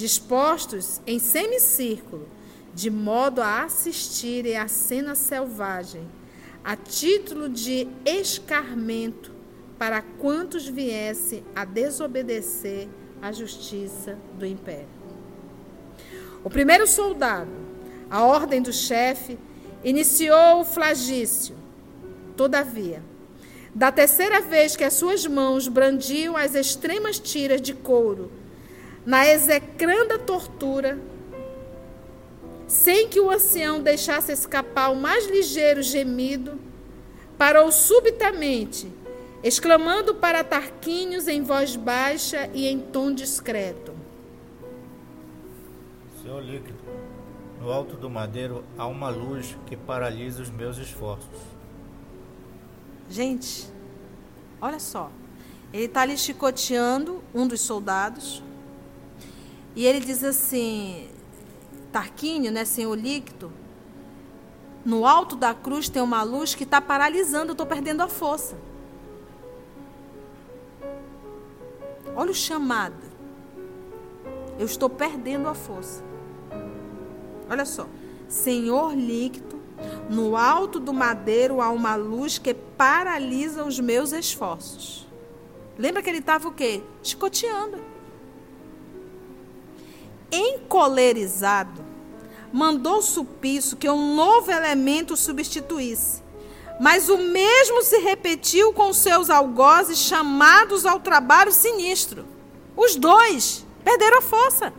[0.00, 2.26] dispostos em semicírculo,
[2.74, 6.08] de modo a assistirem à cena selvagem,
[6.64, 9.32] a título de escarmento
[9.78, 12.88] para quantos viessem a desobedecer
[13.20, 14.88] à justiça do império.
[16.42, 17.50] O primeiro soldado,
[18.10, 19.38] a ordem do chefe,
[19.84, 21.54] iniciou o flagício.
[22.36, 23.02] Todavia,
[23.74, 28.39] da terceira vez que as suas mãos brandiam as extremas tiras de couro
[29.04, 30.98] na execranda tortura,
[32.66, 36.58] sem que o ancião deixasse escapar o mais ligeiro gemido,
[37.36, 38.92] parou subitamente,
[39.42, 43.92] exclamando para Tarquínios em voz baixa e em tom discreto:
[46.22, 46.78] Senhor líquido,
[47.60, 51.40] no alto do madeiro há uma luz que paralisa os meus esforços.
[53.08, 53.66] Gente,
[54.60, 55.10] olha só.
[55.72, 58.42] Ele está ali chicoteando um dos soldados.
[59.74, 61.08] E ele diz assim,
[61.92, 63.52] Tarquínio, né, senhor líquido,
[64.84, 68.56] no alto da cruz tem uma luz que está paralisando, eu estou perdendo a força.
[72.16, 73.10] Olha o chamado.
[74.58, 76.02] Eu estou perdendo a força.
[77.48, 77.86] Olha só.
[78.28, 79.60] Senhor líquido,
[80.08, 85.06] no alto do madeiro há uma luz que paralisa os meus esforços.
[85.78, 86.82] Lembra que ele estava o quê?
[87.02, 87.78] Chicoteando
[90.32, 91.84] encolerizado,
[92.52, 96.22] mandou Supício que um novo elemento substituísse.
[96.80, 102.24] Mas o mesmo se repetiu com seus algozes chamados ao trabalho sinistro.
[102.74, 104.72] Os dois perderam a força.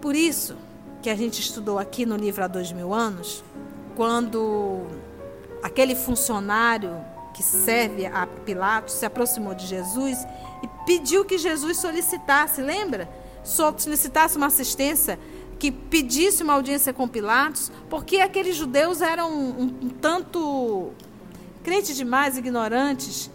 [0.00, 0.56] Por isso
[1.00, 3.44] que a gente estudou aqui no livro há dois mil anos,
[3.94, 4.82] quando
[5.62, 10.18] aquele funcionário que serve a Pilatos se aproximou de Jesus
[10.62, 13.10] e pediu que Jesus solicitasse, lembra?
[13.42, 15.18] Solicitasse uma assistência,
[15.58, 20.92] que pedisse uma audiência com Pilatos, porque aqueles judeus eram um, um, tanto
[21.62, 23.30] crentes demais, ignorantes.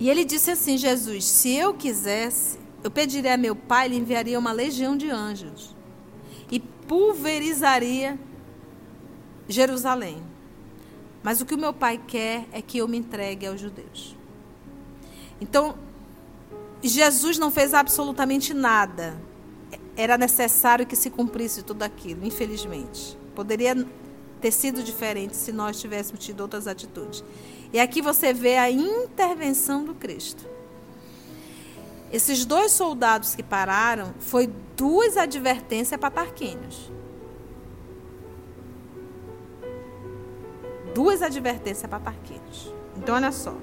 [0.00, 4.38] E ele disse assim: Jesus, se eu quisesse, eu pediria a meu pai, ele enviaria
[4.38, 5.74] uma legião de anjos
[6.50, 8.18] e pulverizaria
[9.48, 10.31] Jerusalém.
[11.22, 14.16] Mas o que o meu pai quer é que eu me entregue aos judeus.
[15.40, 15.76] Então,
[16.82, 19.16] Jesus não fez absolutamente nada.
[19.96, 23.16] Era necessário que se cumprisse tudo aquilo, infelizmente.
[23.34, 23.86] Poderia
[24.40, 27.22] ter sido diferente se nós tivéssemos tido outras atitudes.
[27.72, 30.44] E aqui você vê a intervenção do Cristo.
[32.12, 36.90] Esses dois soldados que pararam foi duas advertências para Tarquínios.
[40.94, 42.72] Duas advertências para Tarquínios.
[42.96, 43.54] Então, olha só.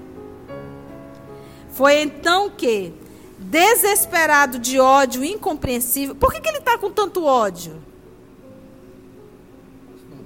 [1.70, 2.92] Foi então que,
[3.38, 7.80] desesperado de ódio incompreensível, por que, que ele está com tanto ódio?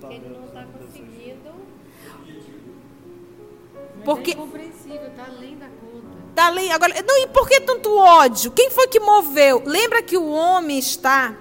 [0.00, 1.50] Porque ele não está conseguindo.
[4.04, 6.14] Porque- É incompreensível, está além da conta.
[6.34, 8.50] Tá além, agora, não, e por que tanto ódio?
[8.50, 9.62] Quem foi que moveu?
[9.64, 11.36] Lembra que o homem está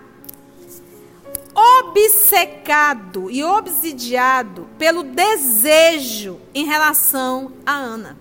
[1.64, 8.18] obcecado e obsidiado pelo desejo em relação a Ana.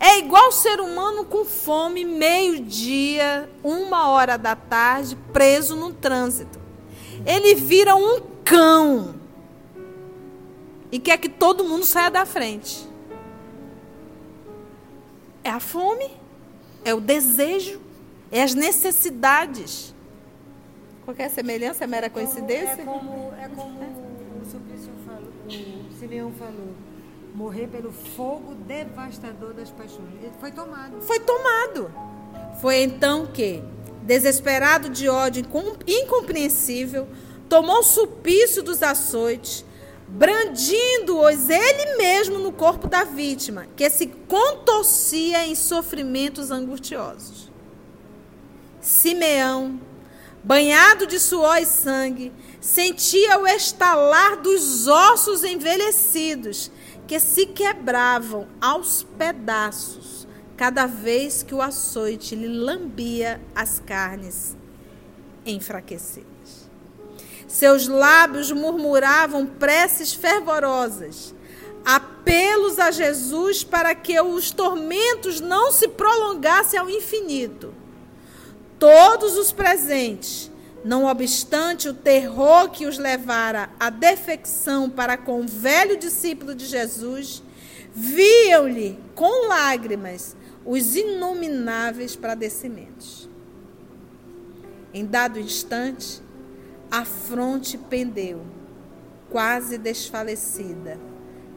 [0.00, 6.58] É igual ser humano com fome, meio-dia, uma hora da tarde, preso no trânsito.
[7.26, 9.16] Ele vira um cão
[10.92, 12.88] e quer que todo mundo saia da frente.
[15.42, 16.10] É a fome,
[16.84, 17.80] é o desejo,
[18.30, 19.94] é as necessidades.
[21.08, 22.82] Qualquer semelhança é mera coincidência?
[22.82, 23.80] É como, é como
[24.42, 25.32] o Suplício falou,
[25.90, 26.74] o Simeão falou.
[27.34, 30.12] Morrer pelo fogo devastador das paixões.
[30.20, 31.00] Ele foi tomado.
[31.00, 31.90] Foi tomado.
[32.60, 33.62] Foi então que,
[34.02, 37.08] desesperado de ódio incom- incompreensível,
[37.48, 39.64] tomou o supício dos açoites,
[40.08, 47.50] brandindo-os ele mesmo no corpo da vítima, que se contorcia em sofrimentos angustiosos.
[48.78, 49.80] Simeão,
[50.42, 56.70] banhado de suor e sangue, sentia o estalar dos ossos envelhecidos
[57.06, 64.56] que se quebravam aos pedaços cada vez que o açoite lhe lambia as carnes
[65.46, 66.68] enfraquecidas.
[67.46, 71.34] Seus lábios murmuravam preces fervorosas,
[71.84, 77.72] apelos a Jesus para que os tormentos não se prolongassem ao infinito.
[78.78, 80.50] Todos os presentes,
[80.84, 86.64] não obstante o terror que os levara à defecção para com o velho discípulo de
[86.64, 87.42] Jesus,
[87.92, 93.28] viam-lhe com lágrimas os inomináveis padecimentos.
[94.94, 96.22] Em dado instante,
[96.88, 98.42] a fronte pendeu,
[99.28, 100.98] quase desfalecida,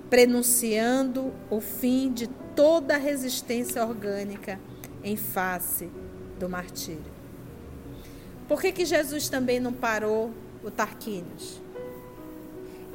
[0.09, 4.59] prenunciando o fim de toda resistência orgânica
[5.03, 5.89] em face
[6.41, 7.11] do martírio.
[8.47, 10.31] Por que, que Jesus também não parou
[10.63, 11.61] o Tarquínios?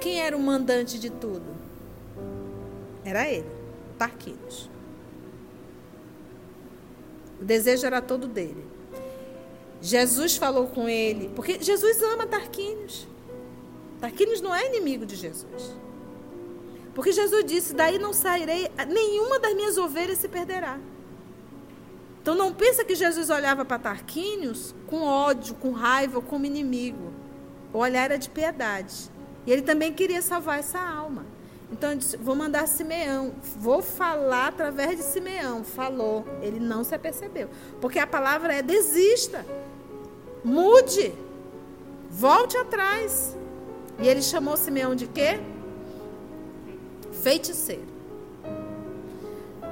[0.01, 1.57] Quem era o mandante de tudo?
[3.05, 3.49] Era ele,
[3.97, 4.69] Tarquínios.
[7.41, 8.67] O desejo era todo dele.
[9.81, 13.07] Jesus falou com ele, porque Jesus ama Tarquínios.
[14.01, 15.75] Tarquínios não é inimigo de Jesus.
[16.95, 20.79] Porque Jesus disse: Daí não sairei, nenhuma das minhas ovelhas se perderá.
[22.27, 27.13] Então não pensa que Jesus olhava para Tarquínios com ódio, com raiva, como inimigo.
[27.73, 29.13] O olhar era de piedade.
[29.47, 31.25] E ele também queria salvar essa alma.
[31.71, 33.33] Então ele disse: Vou mandar Simeão.
[33.57, 35.63] Vou falar através de Simeão.
[35.63, 36.27] Falou.
[36.43, 37.49] Ele não se apercebeu.
[37.81, 39.47] Porque a palavra é: desista.
[40.43, 41.15] Mude.
[42.11, 43.37] Volte atrás.
[44.01, 45.39] E ele chamou Simeão de quê?
[47.23, 47.87] Feiticeiro.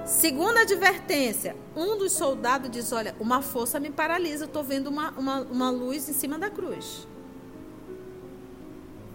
[0.05, 5.11] Segunda advertência: um dos soldados diz: Olha, uma força me paralisa, eu estou vendo uma,
[5.13, 7.09] uma, uma luz em cima da cruz.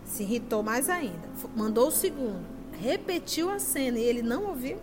[0.03, 1.29] Se irritou mais ainda.
[1.55, 2.43] Mandou o segundo.
[2.71, 4.79] Repetiu a cena e ele não ouviu.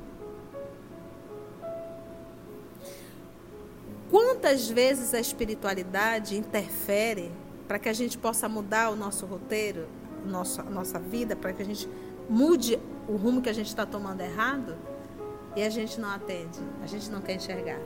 [4.08, 7.32] Quantas vezes a espiritualidade interfere
[7.66, 9.88] para que a gente possa mudar o nosso roteiro,
[10.24, 11.88] o nosso, a nossa vida, para que a gente
[12.30, 12.78] mude
[13.08, 14.76] o rumo que a gente está tomando errado?
[15.56, 17.80] E a gente não atende, a gente não quer enxergar.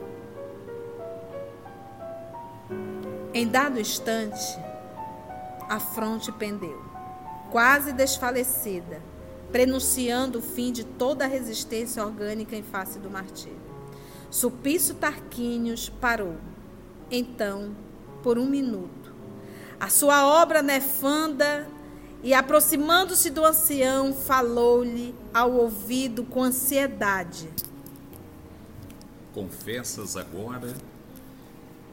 [3.33, 4.59] Em dado instante,
[5.69, 6.83] a fronte pendeu,
[7.49, 9.01] quase desfalecida,
[9.53, 13.71] prenunciando o fim de toda a resistência orgânica em face do martírio.
[14.29, 16.35] Supício Tarquínios parou,
[17.09, 17.73] então,
[18.21, 19.13] por um minuto.
[19.79, 21.67] A sua obra nefanda
[22.23, 27.49] e, aproximando-se do ancião, falou-lhe ao ouvido com ansiedade.
[29.33, 30.73] Confessas agora?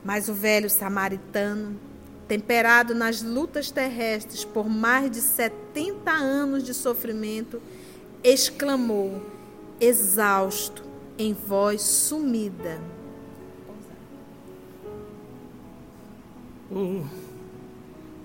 [0.05, 1.79] Mas o velho samaritano,
[2.27, 7.63] temperado nas lutas terrestres por mais de 70 anos de sofrimento,
[8.23, 9.23] exclamou,
[9.81, 10.85] exausto,
[11.17, 12.81] em voz sumida:
[16.71, 17.05] O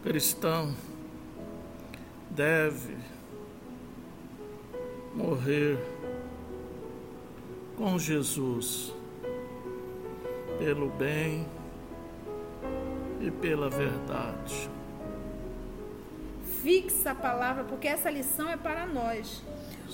[0.04, 0.76] cristão
[2.36, 2.98] deve
[5.14, 5.78] morrer
[7.78, 8.94] com Jesus
[10.58, 11.48] pelo bem
[13.22, 14.70] e pela verdade.
[16.62, 19.44] Fixa a palavra, porque essa lição é para nós.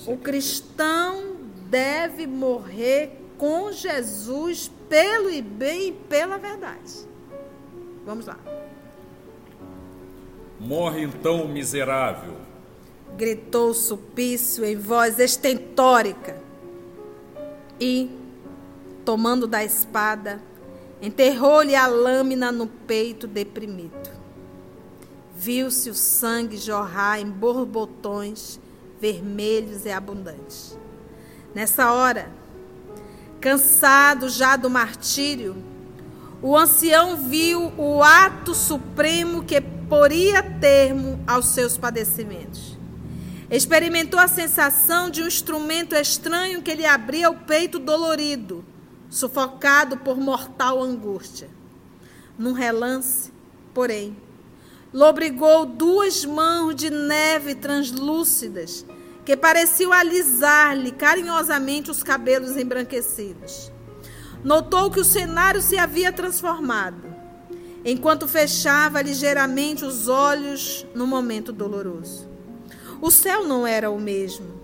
[0.06, 1.36] O cristão
[1.68, 7.06] deve morrer com Jesus pelo e bem e pela verdade.
[8.04, 8.38] Vamos lá.
[10.60, 12.34] Morre então, miserável.
[13.16, 16.36] Gritou Supício em voz estentórica.
[17.80, 18.10] E,
[19.02, 20.38] tomando da espada,
[21.00, 24.10] enterrou-lhe a lâmina no peito deprimido.
[25.34, 28.60] Viu-se o sangue jorrar em borbotões
[29.00, 30.76] vermelhos e abundantes.
[31.54, 32.30] Nessa hora,
[33.40, 35.56] cansado já do martírio,
[36.42, 42.78] o ancião viu o ato supremo que poria termo aos seus padecimentos.
[43.50, 48.64] Experimentou a sensação de um instrumento estranho que lhe abria o peito dolorido,
[49.10, 51.50] sufocado por mortal angústia.
[52.38, 53.32] Num relance,
[53.74, 54.16] porém,
[54.94, 58.86] lobrigou duas mãos de neve translúcidas
[59.24, 63.72] que pareciam alisar-lhe carinhosamente os cabelos embranquecidos.
[64.44, 67.09] Notou que o cenário se havia transformado,
[67.84, 72.28] enquanto fechava ligeiramente os olhos no momento doloroso.
[73.00, 74.60] O céu não era o mesmo,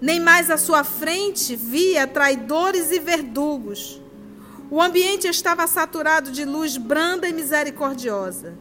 [0.00, 4.00] nem mais à sua frente via traidores e verdugos.
[4.70, 8.54] O ambiente estava saturado de luz branda e misericordiosa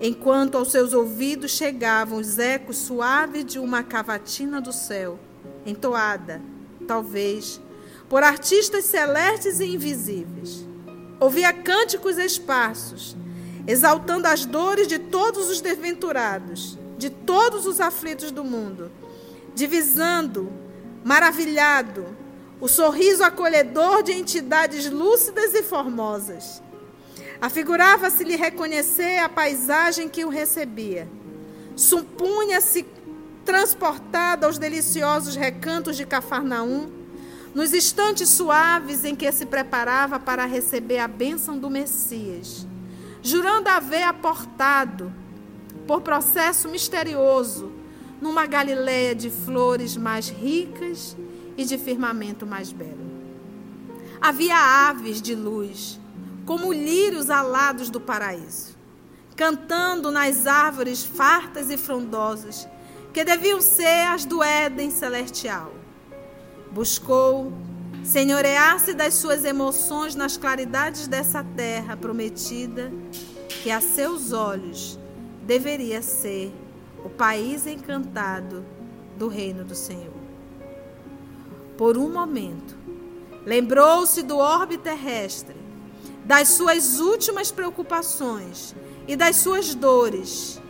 [0.00, 5.18] enquanto aos seus ouvidos chegavam os ecos suaves de uma cavatina do céu,
[5.64, 6.40] entoada,
[6.86, 7.60] talvez,
[8.08, 10.66] por artistas celestes e invisíveis.
[11.18, 13.16] Ouvia cânticos esparsos,
[13.66, 18.90] exaltando as dores de todos os desventurados, de todos os aflitos do mundo,
[19.54, 20.52] divisando,
[21.04, 22.06] maravilhado,
[22.60, 26.62] o sorriso acolhedor de entidades lúcidas e formosas
[27.40, 31.08] Afigurava-se-lhe reconhecer a paisagem que o recebia.
[31.74, 32.86] Supunha-se
[33.44, 36.90] transportada aos deliciosos recantos de Cafarnaum,
[37.54, 42.66] nos instantes suaves em que se preparava para receber a bênção do Messias,
[43.26, 45.12] jurando haver aportado,
[45.84, 47.72] por processo misterioso,
[48.20, 51.16] numa Galiléia de flores mais ricas
[51.56, 53.04] e de firmamento mais belo.
[54.20, 55.98] Havia aves de luz,
[56.44, 58.76] como lírios alados do paraíso,
[59.34, 62.68] cantando nas árvores fartas e frondosas,
[63.12, 65.74] que deviam ser as do Éden celestial.
[66.70, 67.52] Buscou
[68.06, 72.92] senhorear-se das suas emoções nas claridades dessa terra prometida,
[73.62, 74.96] que a seus olhos
[75.42, 76.52] deveria ser
[77.04, 78.64] o país encantado
[79.18, 80.14] do reino do Senhor.
[81.76, 82.78] Por um momento,
[83.44, 85.56] lembrou-se do orbe terrestre
[86.24, 88.74] das suas últimas preocupações
[89.06, 90.60] e das suas dores.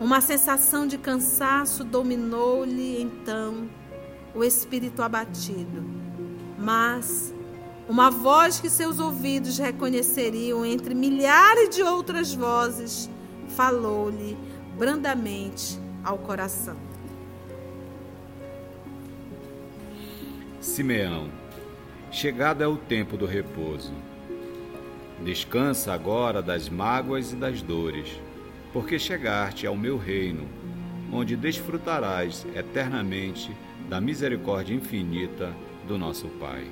[0.00, 3.68] Uma sensação de cansaço dominou-lhe então
[4.34, 6.07] o espírito abatido.
[6.58, 7.32] Mas
[7.88, 13.08] uma voz que seus ouvidos reconheceriam entre milhares de outras vozes
[13.48, 14.36] falou-lhe
[14.76, 16.76] brandamente ao coração.
[20.60, 21.30] Simeão,
[22.10, 23.92] chegado é o tempo do repouso.
[25.24, 28.20] Descansa agora das mágoas e das dores,
[28.72, 30.46] porque chegaste ao meu reino,
[31.12, 33.50] onde desfrutarás eternamente
[33.88, 35.52] da misericórdia infinita
[35.88, 36.70] do nosso Pai.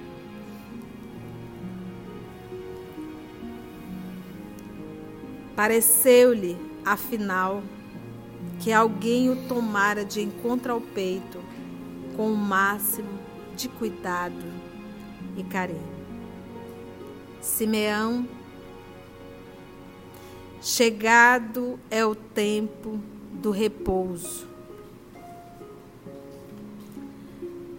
[5.56, 7.62] Pareceu-lhe, afinal,
[8.60, 11.42] que alguém o tomara de encontro ao peito
[12.14, 13.18] com o máximo
[13.56, 14.44] de cuidado
[15.36, 15.96] e carinho.
[17.40, 18.28] Simeão
[20.60, 22.98] Chegado é o tempo
[23.32, 24.55] do repouso.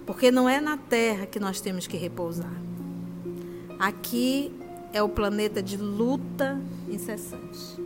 [0.07, 2.55] Porque não é na terra que nós temos que repousar.
[3.77, 4.51] Aqui
[4.93, 7.77] é o planeta de luta incessante.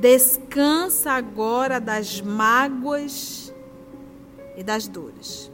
[0.00, 3.54] Descansa agora das mágoas
[4.56, 5.50] e das dores.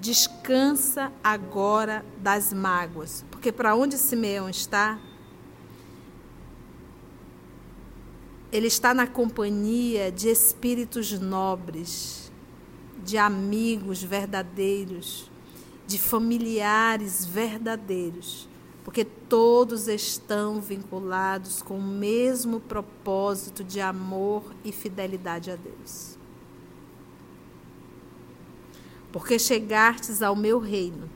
[0.00, 5.00] Descansa agora das mágoas, porque para onde Simeão está,
[8.56, 12.32] ele está na companhia de espíritos nobres,
[13.04, 15.30] de amigos verdadeiros,
[15.86, 18.48] de familiares verdadeiros,
[18.82, 26.16] porque todos estão vinculados com o mesmo propósito de amor e fidelidade a Deus.
[29.12, 31.10] Porque chegastes ao meu reino,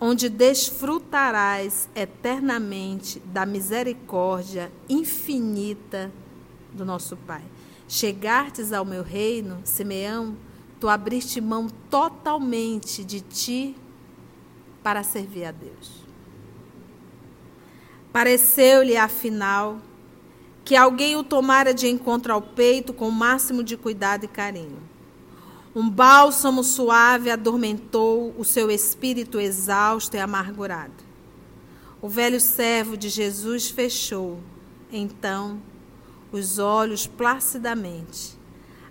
[0.00, 6.12] onde desfrutarás eternamente da misericórdia infinita
[6.72, 7.42] do nosso Pai.
[7.88, 10.36] Chegartes ao meu reino, Simeão,
[10.78, 13.76] tu abriste mão totalmente de ti
[14.82, 16.04] para servir a Deus.
[18.12, 19.78] Pareceu-lhe, afinal,
[20.64, 24.95] que alguém o tomara de encontro ao peito com o máximo de cuidado e carinho.
[25.76, 31.04] Um bálsamo suave adormentou o seu espírito exausto e amargurado.
[32.00, 34.40] O velho servo de Jesus fechou,
[34.90, 35.60] então,
[36.32, 38.38] os olhos placidamente,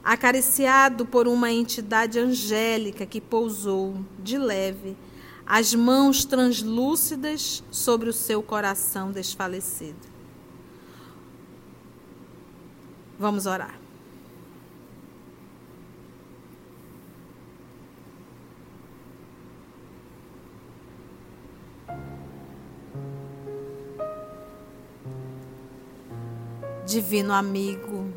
[0.04, 4.96] acariciado por uma entidade angélica que pousou, de leve,
[5.44, 10.08] as mãos translúcidas sobre o seu coração desfalecido.
[13.18, 13.85] Vamos orar.
[26.86, 28.14] Divino amigo,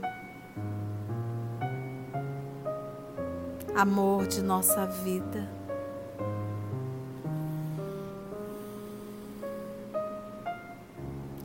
[3.75, 5.49] amor de nossa vida.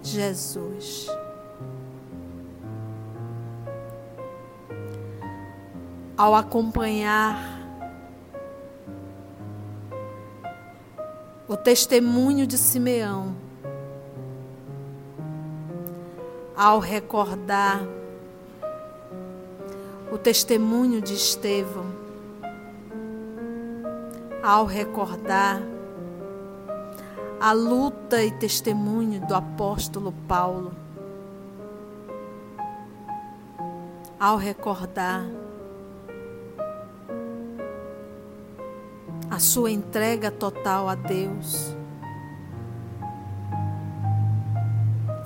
[0.04, 1.08] Jesus.
[6.18, 7.54] Ao acompanhar
[11.48, 13.36] o testemunho de Simeão,
[16.56, 17.82] ao recordar
[20.12, 21.86] o testemunho de Estevão,
[24.44, 25.62] ao recordar
[27.40, 30.72] a luta e testemunho do apóstolo Paulo,
[34.20, 35.26] ao recordar
[39.30, 41.83] a sua entrega total a Deus.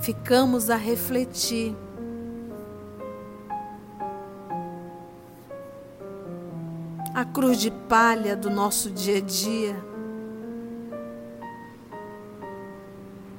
[0.08, 1.76] Ficamos a refletir.
[7.14, 9.76] A cruz de palha do nosso dia a dia,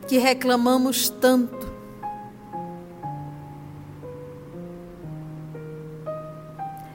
[0.07, 1.73] que reclamamos tanto.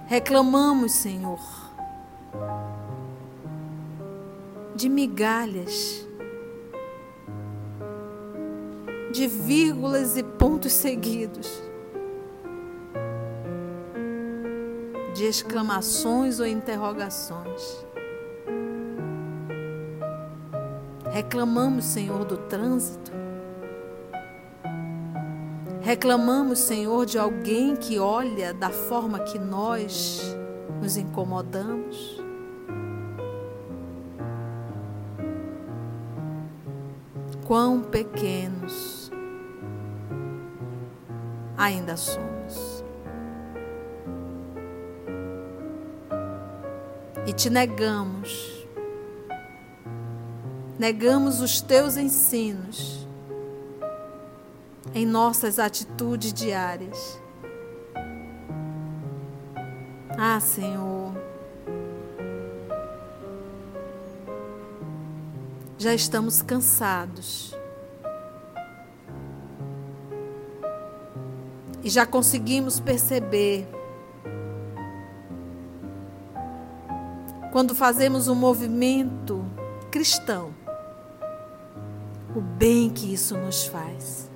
[0.07, 1.41] Reclamamos, Senhor,
[4.77, 6.07] de migalhas
[9.15, 11.49] de vírgulas e pontos seguidos,
[15.15, 17.87] de exclamações ou interrogações.
[21.13, 23.13] Reclamamos, Senhor, do trânsito.
[25.81, 30.21] Reclamamos, Senhor, de alguém que olha da forma que nós
[30.83, 32.21] nos incomodamos.
[37.47, 38.94] Quão pequenos
[41.65, 42.85] ainda somos.
[47.27, 48.69] E te negamos,
[50.79, 53.09] negamos os teus ensinos
[54.95, 57.19] em nossas atitudes diárias.
[60.19, 61.15] Ah, Senhor,
[65.79, 67.54] já estamos cansados
[71.85, 73.69] e já conseguimos perceber
[77.53, 79.45] quando fazemos um movimento
[79.91, 80.55] cristão,
[82.35, 84.31] o bem que isso nos faz.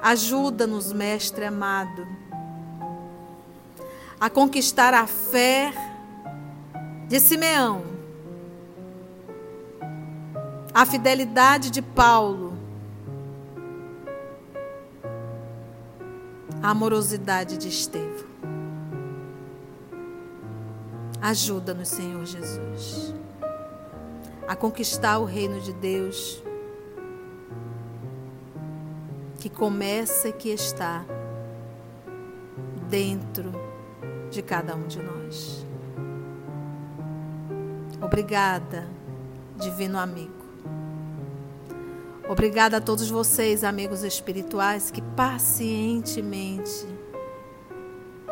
[0.00, 2.06] Ajuda-nos, Mestre amado,
[4.20, 5.72] a conquistar a fé
[7.08, 7.82] de Simeão,
[10.72, 12.43] a fidelidade de Paulo
[16.64, 18.24] a amorosidade de Estevão.
[21.20, 23.14] Ajuda-nos, Senhor Jesus,
[24.48, 26.42] a conquistar o reino de Deus
[29.38, 31.04] que começa e que está
[32.88, 33.52] dentro
[34.30, 35.66] de cada um de nós.
[38.00, 38.88] Obrigada,
[39.58, 40.43] divino amigo.
[42.26, 46.86] Obrigada a todos vocês, amigos espirituais, que pacientemente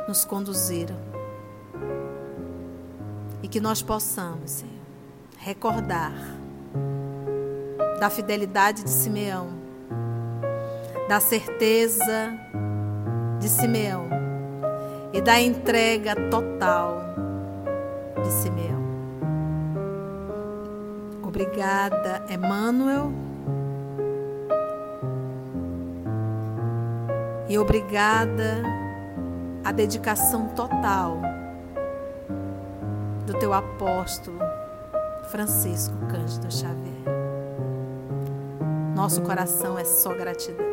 [0.08, 0.96] nos conduziram.
[3.42, 4.72] E que nós possamos, Senhor,
[5.36, 6.14] recordar
[8.00, 9.50] da fidelidade de Simeão,
[11.06, 12.32] da certeza
[13.40, 14.08] de Simeão
[15.12, 17.02] e da entrega total
[18.22, 18.82] de Simeão.
[21.22, 23.31] Obrigada, Emmanuel.
[27.52, 28.62] E obrigada
[29.62, 31.20] a dedicação total
[33.26, 34.38] do teu apóstolo
[35.24, 37.04] Francisco Cândido Xavier.
[38.96, 40.64] Nosso coração é só gratidão.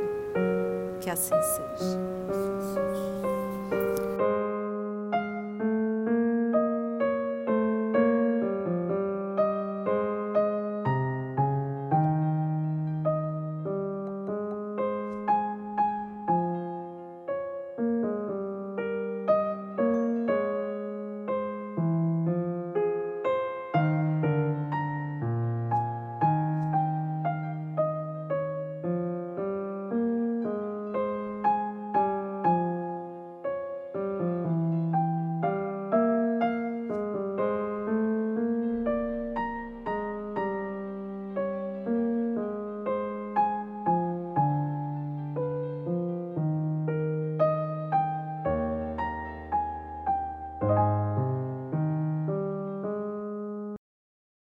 [1.02, 2.19] Que assim seja.